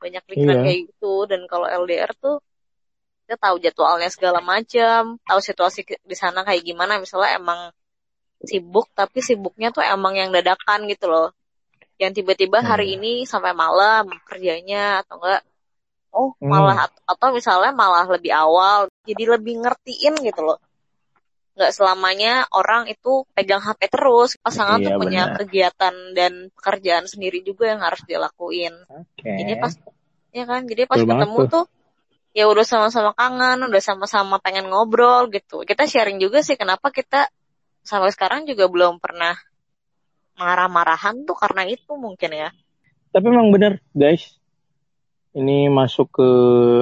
banyak 0.00 0.24
pikiran 0.24 0.56
Iya. 0.56 0.64
kayak 0.64 0.80
gitu. 0.88 1.14
Dan 1.28 1.44
kalau 1.44 1.68
LDR 1.68 2.08
tuh 2.16 2.40
kita 3.28 3.36
tahu 3.36 3.60
jadwalnya 3.60 4.08
segala 4.08 4.40
macam. 4.40 5.20
Tahu 5.20 5.40
situasi 5.44 5.84
di 5.84 6.16
sana 6.16 6.40
kayak 6.40 6.64
gimana. 6.64 6.96
Misalnya 6.96 7.36
emang 7.36 7.68
sibuk 8.40 8.88
tapi 8.96 9.20
sibuknya 9.20 9.68
tuh 9.68 9.84
emang 9.84 10.16
yang 10.16 10.32
dadakan 10.32 10.88
gitu 10.88 11.04
loh. 11.04 11.36
Yang 12.00 12.24
tiba-tiba 12.24 12.64
hari 12.64 12.96
Hmm. 12.96 13.04
ini 13.04 13.12
sampai 13.28 13.52
malam 13.52 14.08
kerjanya 14.24 15.04
atau 15.04 15.20
enggak 15.20 15.44
oh 16.10 16.34
Hmm. 16.38 16.50
malah 16.50 16.88
at- 16.88 17.02
atau 17.06 17.30
misalnya 17.30 17.70
malah 17.70 18.06
lebih 18.06 18.32
awal 18.32 18.86
jadi 19.04 19.38
lebih 19.38 19.62
ngertiin 19.62 20.18
gitu 20.20 20.42
loh. 20.42 20.58
Nggak 21.54 21.72
selamanya 21.76 22.46
orang 22.50 22.88
itu 22.88 23.26
pegang 23.30 23.60
HP 23.60 23.90
terus 23.90 24.38
pasangan 24.40 24.80
tuh 24.80 24.94
Iya, 24.94 24.98
punya 24.98 25.22
benar. 25.28 25.36
kegiatan 25.44 25.94
dan 26.16 26.32
pekerjaan 26.56 27.04
sendiri 27.04 27.42
juga 27.42 27.68
yang 27.68 27.82
harus 27.82 28.00
dilakuin. 28.06 28.72
Oke. 28.88 29.28
Ini 29.28 29.58
pas 29.58 29.74
ya 30.30 30.46
kan 30.46 30.64
jadi 30.64 30.86
pas 30.86 30.96
Betul 30.98 31.10
banget 31.10 31.26
ketemu 31.28 31.40
tuh. 31.50 31.64
ya 32.30 32.44
udah 32.46 32.62
sama-sama 32.62 33.10
kangen 33.12 33.58
udah 33.66 33.82
sama-sama 33.82 34.36
pengen 34.38 34.70
ngobrol 34.70 35.28
gitu. 35.28 35.66
Kita 35.66 35.84
sharing 35.84 36.16
juga 36.16 36.40
sih 36.40 36.54
kenapa 36.54 36.88
kita 36.88 37.26
sampai 37.82 38.08
sekarang 38.14 38.46
juga 38.46 38.70
belum 38.70 39.02
pernah 39.02 39.34
marah-marahan 40.34 41.28
tuh 41.28 41.36
karena 41.36 41.68
itu 41.68 41.92
mungkin 41.94 42.30
ya. 42.32 42.48
Tapi 43.10 43.26
emang 43.26 43.50
bener 43.52 43.82
guys 43.92 44.39
ini 45.30 45.70
masuk 45.70 46.10
ke 46.10 46.28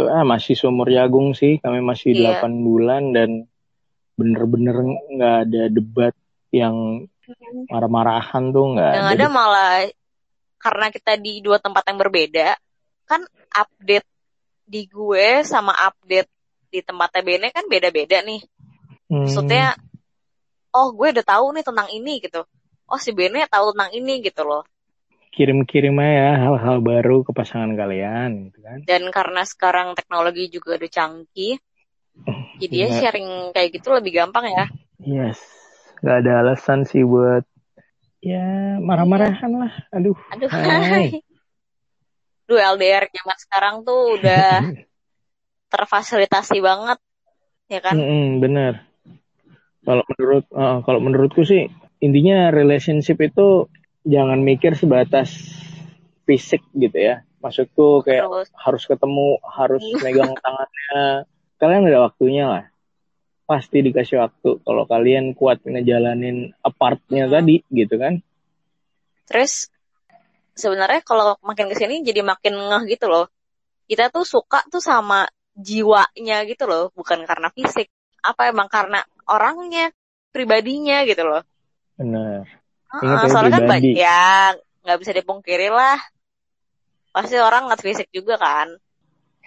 ah 0.08 0.24
masih 0.24 0.56
seumur 0.56 0.88
jagung 0.88 1.36
sih. 1.36 1.60
Kami 1.60 1.84
masih 1.84 2.16
Iya. 2.16 2.40
8 2.40 2.64
bulan 2.64 3.12
dan 3.12 3.44
bener-bener 4.16 4.76
nggak 5.14 5.36
ada 5.46 5.62
debat 5.70 6.14
yang 6.50 7.06
marah-marahan 7.68 8.50
tuh 8.50 8.74
nggak 8.74 8.92
yang 8.98 9.08
ada 9.12 9.14
ada 9.14 9.26
malah 9.28 9.74
karena 10.58 10.86
kita 10.90 11.20
di 11.20 11.38
dua 11.44 11.60
tempat 11.60 11.86
yang 11.86 12.00
berbeda 12.00 12.56
kan 13.06 13.22
update 13.52 14.08
di 14.64 14.88
gue 14.90 15.44
sama 15.44 15.70
update 15.76 16.28
di 16.68 16.80
tempatnya 16.82 17.22
Bene 17.24 17.48
kan 17.48 17.64
beda-beda 17.68 18.20
nih. 18.20 18.42
Hmm, 19.08 19.24
maksudnya 19.24 19.76
oh 20.76 20.92
gue 20.92 21.08
udah 21.16 21.24
tahu 21.24 21.56
nih 21.56 21.64
tentang 21.64 21.88
ini 21.92 22.20
gitu. 22.20 22.42
Oh 22.88 23.00
si 23.00 23.12
Bene 23.12 23.44
tahu 23.48 23.72
tentang 23.76 23.92
ini 23.92 24.24
gitu 24.24 24.44
loh 24.44 24.64
kirim-kirim 25.38 25.94
aja 26.02 26.34
hal-hal 26.34 26.82
baru 26.82 27.22
ke 27.22 27.30
pasangan 27.30 27.78
kalian 27.78 28.50
gitu 28.50 28.58
kan. 28.58 28.82
Dan 28.82 29.14
karena 29.14 29.46
sekarang 29.46 29.94
teknologi 29.94 30.50
juga 30.50 30.74
udah 30.74 30.90
canggih 30.90 31.62
jadi 32.58 32.74
ya 32.74 32.86
Iya. 32.90 32.98
sharing 32.98 33.54
kayak 33.54 33.70
gitu 33.78 33.94
lebih 33.94 34.18
gampang 34.18 34.50
ya. 34.50 34.66
Yes. 34.98 35.38
Nggak 36.02 36.16
ada 36.26 36.32
alasan 36.42 36.82
sih 36.82 37.06
buat 37.06 37.46
ya 38.18 38.82
marah-marahan 38.82 39.52
lah. 39.54 39.72
Aduh. 39.94 40.18
Aduh. 40.34 40.50
Hai. 40.50 41.22
Duh 42.50 42.58
LDR 42.58 43.06
zaman 43.06 43.38
sekarang 43.38 43.74
tuh 43.86 44.18
udah 44.18 44.66
terfasilitasi 45.72 46.58
banget 46.58 46.98
ya 47.70 47.78
kan? 47.78 47.94
Mm-mm, 47.94 48.42
bener. 48.42 48.82
Kalau 49.86 50.02
menurut 50.10 50.44
eh, 50.50 50.78
kalau 50.82 51.00
menurutku 51.00 51.46
sih 51.46 51.70
intinya 52.02 52.50
relationship 52.50 53.22
itu 53.22 53.70
jangan 54.08 54.40
mikir 54.40 54.72
sebatas 54.72 55.28
fisik 56.24 56.64
gitu 56.72 56.96
ya 56.96 57.22
maksudku 57.44 58.00
kayak 58.02 58.24
terus 58.24 58.48
harus 58.56 58.82
ketemu 58.88 59.36
harus 59.44 59.84
megang 60.00 60.32
tangannya 60.40 61.28
kalian 61.60 61.86
ada 61.92 62.00
waktunya 62.08 62.44
lah 62.48 62.64
pasti 63.44 63.80
dikasih 63.84 64.20
waktu 64.20 64.60
kalau 64.64 64.84
kalian 64.88 65.36
kuat 65.36 65.60
ngejalanin 65.64 66.56
apartnya 66.64 67.28
Hmm. 67.28 67.34
tadi 67.36 67.56
gitu 67.68 67.96
kan 68.00 68.24
Terus 69.28 69.68
sebenarnya 70.56 71.04
kalau 71.04 71.36
makin 71.44 71.68
ke 71.68 71.76
sini 71.76 72.00
jadi 72.00 72.24
makin 72.24 72.56
ngeh 72.56 72.96
gitu 72.96 73.12
loh. 73.12 73.28
Kita 73.84 74.08
tuh 74.08 74.24
suka 74.24 74.64
tuh 74.72 74.80
sama 74.80 75.28
jiwanya 75.52 76.48
gitu 76.48 76.64
loh, 76.64 76.88
bukan 76.96 77.28
karena 77.28 77.52
fisik. 77.52 77.92
Apa 78.24 78.48
emang 78.48 78.72
karena 78.72 79.04
orangnya, 79.28 79.92
pribadinya 80.32 81.04
gitu 81.04 81.28
loh. 81.28 81.44
Bener. 82.00 82.48
Ingat 82.88 83.20
ya, 83.20 83.28
soalnya 83.28 83.52
kan 83.52 83.62
pribadi. 83.64 83.68
banyak 83.68 83.94
ya 84.00 84.22
nggak 84.84 84.98
bisa 85.04 85.12
dipungkiri 85.12 85.68
lah. 85.68 85.98
Pasti 87.12 87.36
orang 87.36 87.68
ngeliat 87.68 87.82
fisik 87.82 88.08
juga 88.08 88.40
kan. 88.40 88.68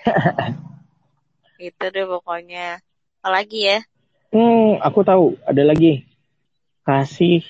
gitu 1.62 1.86
deh 1.90 2.06
pokoknya. 2.06 2.82
Apalagi 3.22 3.60
ya? 3.66 3.78
Hmm, 4.30 4.78
aku 4.82 5.02
tahu. 5.02 5.38
Ada 5.46 5.66
lagi. 5.66 6.06
Kasih 6.82 7.46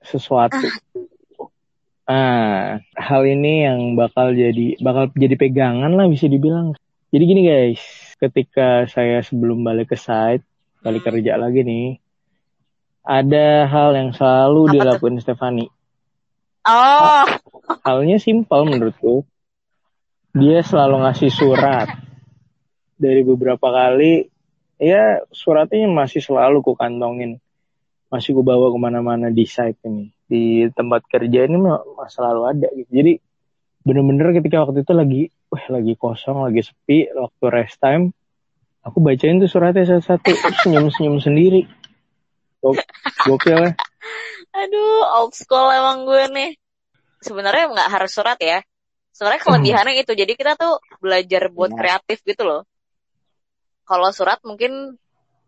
sesuatu. 0.00 0.60
Ah, 2.02 2.82
hal 2.98 3.22
ini 3.24 3.62
yang 3.62 3.94
bakal 3.94 4.34
jadi 4.34 4.74
bakal 4.82 5.12
jadi 5.14 5.38
pegangan 5.38 5.94
lah 5.94 6.10
bisa 6.10 6.26
dibilang. 6.26 6.74
Jadi 7.12 7.24
gini 7.28 7.42
guys, 7.44 7.82
ketika 8.18 8.88
saya 8.88 9.20
sebelum 9.22 9.62
balik 9.62 9.92
ke 9.92 9.96
site, 10.00 10.42
balik 10.82 11.04
Hmm. 11.04 11.14
kerja 11.14 11.36
lagi 11.38 11.62
nih, 11.62 12.01
ada 13.02 13.66
hal 13.66 13.98
yang 13.98 14.10
selalu 14.14 14.60
Apa 14.62 14.70
tuh? 14.70 14.74
dilakuin 14.78 15.18
Stefani. 15.18 15.66
Oh, 16.62 17.26
Halnya 17.82 18.22
simpel 18.22 18.62
menurutku. 18.70 19.26
Dia 20.32 20.62
selalu 20.62 21.02
ngasih 21.02 21.30
surat. 21.34 21.90
Dari 22.94 23.26
beberapa 23.26 23.66
kali, 23.66 24.30
ya 24.78 25.26
suratnya 25.34 25.90
masih 25.90 26.22
selalu 26.22 26.62
ku 26.62 26.78
kantongin. 26.78 27.42
Masih 28.08 28.38
ku 28.38 28.46
bawa 28.46 28.70
ke 28.70 28.78
mana-mana 28.78 29.34
di 29.34 29.42
site 29.42 29.82
ini. 29.90 30.14
Di 30.30 30.70
tempat 30.70 31.02
kerja 31.10 31.50
ini 31.50 31.58
mah 31.58 31.82
selalu 32.06 32.42
ada 32.46 32.68
gitu. 32.78 32.90
Jadi 32.94 33.12
bener-bener 33.82 34.38
ketika 34.38 34.62
waktu 34.62 34.86
itu 34.86 34.92
lagi, 34.94 35.22
wah 35.50 35.64
lagi 35.66 35.92
kosong, 35.98 36.46
lagi 36.46 36.62
sepi, 36.62 37.10
waktu 37.10 37.44
rest 37.50 37.82
time, 37.82 38.14
aku 38.86 39.02
bacain 39.02 39.42
tuh 39.42 39.50
suratnya 39.50 39.82
satu-satu, 39.82 40.30
senyum-senyum 40.62 41.18
sendiri. 41.18 41.66
Gok- 42.62 42.86
Gokil 43.26 43.58
ya. 43.58 43.72
aduh, 44.52 45.02
old 45.18 45.34
school 45.34 45.66
emang 45.68 46.06
gue 46.06 46.22
nih. 46.30 46.50
Sebenarnya 47.22 47.70
nggak 47.70 47.90
harus 47.90 48.10
surat 48.14 48.38
ya. 48.38 48.62
Sebenarnya 49.12 49.42
kelebihannya 49.44 49.94
itu. 50.00 50.12
Jadi 50.14 50.32
kita 50.34 50.54
tuh 50.56 50.78
belajar 50.98 51.50
buat 51.50 51.70
Iya. 51.74 51.78
kreatif 51.78 52.18
gitu 52.22 52.42
loh. 52.46 52.62
Kalau 53.82 54.08
surat 54.14 54.38
mungkin, 54.46 54.96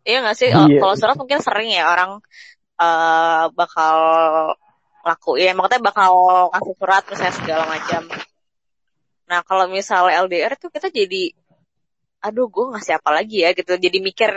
iya 0.02 0.20
nggak 0.20 0.36
sih? 0.36 0.50
Oh, 0.52 0.66
Iya. 0.66 0.82
Kalau 0.82 0.94
surat 0.98 1.16
mungkin 1.16 1.38
sering 1.40 1.70
ya 1.70 1.86
orang 1.86 2.18
eh 2.74 3.44
bakal 3.54 3.96
lakuin. 5.06 5.54
Maksudnya 5.54 5.80
bakal 5.80 6.12
ngasih 6.50 6.74
surat 6.78 7.02
misalnya 7.06 7.34
segala 7.34 7.64
macam. 7.70 8.02
Nah 9.30 9.40
kalau 9.46 9.64
misalnya 9.70 10.20
LDR 10.26 10.52
tuh 10.58 10.68
kita 10.68 10.90
jadi, 10.90 11.32
aduh 12.20 12.48
gue 12.50 12.64
ngasih 12.74 12.98
apa 12.98 13.10
lagi 13.14 13.44
ya 13.44 13.54
gitu. 13.54 13.74
Jadi 13.76 13.98
mikir, 14.00 14.30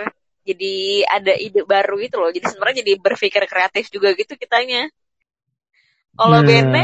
jadi 0.48 1.04
ada 1.12 1.34
ide 1.36 1.68
baru 1.68 2.00
gitu 2.00 2.24
loh. 2.24 2.32
Jadi 2.32 2.48
sebenarnya 2.48 2.78
jadi 2.88 2.94
berpikir 2.96 3.44
kreatif 3.44 3.92
juga 3.92 4.16
gitu 4.16 4.40
kitanya. 4.40 4.88
Kalau 6.16 6.40
Nah, 6.40 6.48
Bene, 6.48 6.84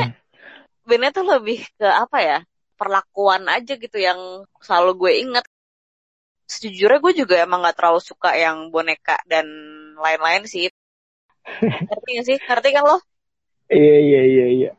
Bene 0.83 1.07
tuh 1.15 1.23
lebih 1.23 1.63
ke 1.79 1.87
apa 1.87 2.19
ya? 2.19 2.39
Perlakuan 2.75 3.47
aja 3.47 3.79
gitu 3.79 3.95
yang 3.95 4.43
selalu 4.59 4.91
gue 4.99 5.11
inget. 5.23 5.45
Sejujurnya 6.43 6.99
gue 6.99 7.13
juga 7.23 7.35
emang 7.39 7.63
gak 7.63 7.79
terlalu 7.79 8.03
suka 8.03 8.35
yang 8.35 8.67
boneka 8.67 9.15
dan 9.31 9.47
lain-lain 9.95 10.43
sih. 10.43 10.67
Ngerti 11.63 12.09
gak 12.19 12.25
sih? 12.27 12.37
Ngerti 12.43 12.69
kan 12.75 12.83
lo? 12.83 12.97
Iya, 13.71 13.97
iya, 14.03 14.21
iya, 14.27 14.45
iya. 14.51 14.71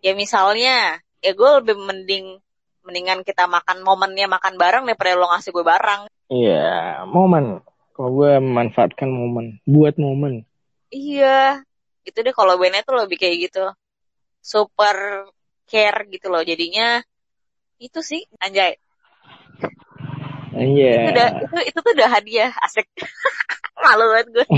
Ya 0.00 0.12
misalnya, 0.16 1.04
ya 1.20 1.32
gue 1.36 1.50
lebih 1.60 1.76
mending 1.76 2.40
mendingan 2.80 3.20
kita 3.22 3.44
makan 3.44 3.84
momennya 3.84 4.26
makan 4.26 4.56
bareng 4.56 4.88
daripada 4.88 5.20
lo 5.20 5.28
ngasih 5.30 5.52
gue 5.52 5.64
barang. 5.64 6.00
Iya, 6.32 7.04
momen. 7.04 7.60
Kalau 8.00 8.16
gue 8.16 8.32
memanfaatkan 8.40 9.12
momen, 9.12 9.60
buat 9.68 10.00
momen. 10.00 10.48
Iya, 10.88 11.60
itu 12.00 12.16
deh 12.16 12.32
kalau 12.32 12.56
Bene 12.56 12.80
tuh 12.80 12.96
lebih 12.96 13.20
kayak 13.20 13.36
gitu. 13.52 13.60
Super 14.40 15.28
care 15.68 16.08
gitu 16.08 16.32
loh. 16.32 16.40
Jadinya 16.40 17.04
itu 17.76 18.00
sih 18.00 18.24
anjay. 18.40 18.80
Iya. 20.56 20.96
Itu 20.96 21.08
udah 21.12 21.28
itu 21.44 21.56
itu 21.68 21.78
tuh 21.84 21.92
udah 21.92 22.08
hadiah 22.08 22.48
asik. 22.64 22.88
Malu 23.84 24.08
banget 24.16 24.28
gue. 24.32 24.46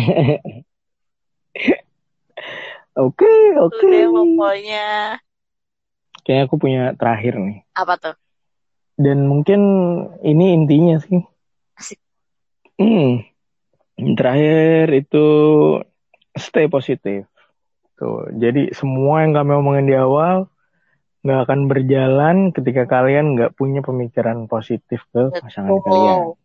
Oke, 2.94 3.26
oke. 3.58 3.90
Pokoknya 4.06 5.18
Kayaknya 6.22 6.44
aku 6.46 6.56
punya 6.62 6.82
terakhir 6.94 7.42
nih. 7.42 7.66
apa 7.74 7.98
tuh? 7.98 8.14
Dan 8.94 9.26
mungkin 9.26 9.60
ini 10.22 10.54
intinya 10.54 11.02
sih. 11.02 11.26
Asik. 11.74 11.98
Hmm. 12.78 13.31
Yang 14.02 14.16
Terakhir 14.18 14.86
itu 14.98 15.26
stay 16.34 16.66
positif. 16.66 17.30
Tuh, 17.94 18.34
jadi 18.34 18.74
semua 18.74 19.22
yang 19.22 19.32
kami 19.36 19.52
omongin 19.54 19.86
di 19.86 19.94
awal 19.94 20.50
nggak 21.22 21.40
akan 21.46 21.60
berjalan 21.70 22.36
ketika 22.50 22.90
kalian 22.90 23.38
nggak 23.38 23.54
punya 23.54 23.78
pemikiran 23.78 24.50
positif 24.50 25.06
ke 25.14 25.30
pasangan 25.30 25.70
kalian. 25.78 26.34
Betul. 26.34 26.42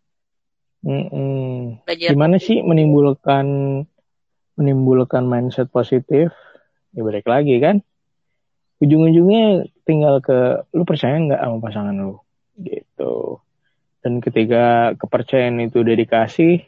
Mm-mm. 0.86 1.82
Belajar 1.82 2.08
Gimana 2.14 2.38
sih 2.38 2.62
menimbulkan 2.62 3.46
menimbulkan 4.54 5.26
mindset 5.26 5.74
positif? 5.74 6.30
Ya 6.94 7.02
balik 7.02 7.26
lagi 7.26 7.58
kan. 7.58 7.82
Ujung-ujungnya 8.78 9.66
tinggal 9.90 10.22
ke 10.22 10.62
lu 10.78 10.86
percaya 10.86 11.18
nggak 11.18 11.42
sama 11.42 11.58
pasangan 11.58 11.98
lu 11.98 12.22
gitu. 12.62 13.42
Dan 14.06 14.22
ketika 14.22 14.94
kepercayaan 14.94 15.58
itu 15.66 15.82
udah 15.82 15.96
dikasih, 15.98 16.62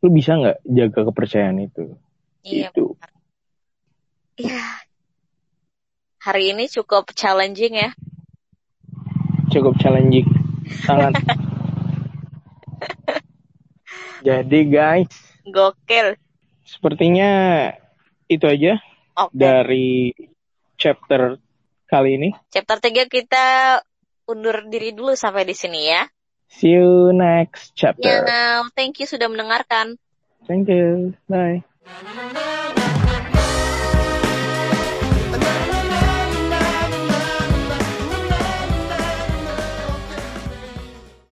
lu 0.00 0.08
bisa 0.08 0.36
nggak 0.36 0.58
jaga 0.64 1.00
kepercayaan 1.12 1.60
itu? 1.60 1.96
Iya. 2.44 2.72
Gitu. 2.72 2.96
Iya. 4.40 4.64
Hari 6.20 6.52
ini 6.56 6.68
cukup 6.68 7.12
challenging 7.16 7.76
ya. 7.76 7.90
Cukup 9.52 9.76
challenging, 9.80 10.28
sangat. 10.84 11.16
Jadi 14.26 14.68
guys, 14.68 15.08
Gokil. 15.48 16.12
sepertinya 16.60 17.30
itu 18.28 18.44
aja 18.44 18.76
Oke. 19.16 19.32
dari 19.32 20.12
chapter 20.76 21.40
kali 21.88 22.20
ini. 22.20 22.28
Chapter 22.52 22.78
3 22.78 23.08
kita 23.08 23.44
undur 24.28 24.68
diri 24.68 24.92
dulu 24.92 25.16
sampai 25.16 25.48
di 25.48 25.56
sini 25.56 25.88
ya. 25.88 26.04
See 26.50 26.74
you 26.74 27.12
next 27.14 27.72
Ya, 27.96 28.20
chapter. 28.20 28.26
thank 28.74 28.98
you 28.98 29.06
sudah 29.06 29.30
mendengarkan. 29.30 29.96
Thank 30.50 30.68
you. 30.68 31.14
Bye. 31.30 31.62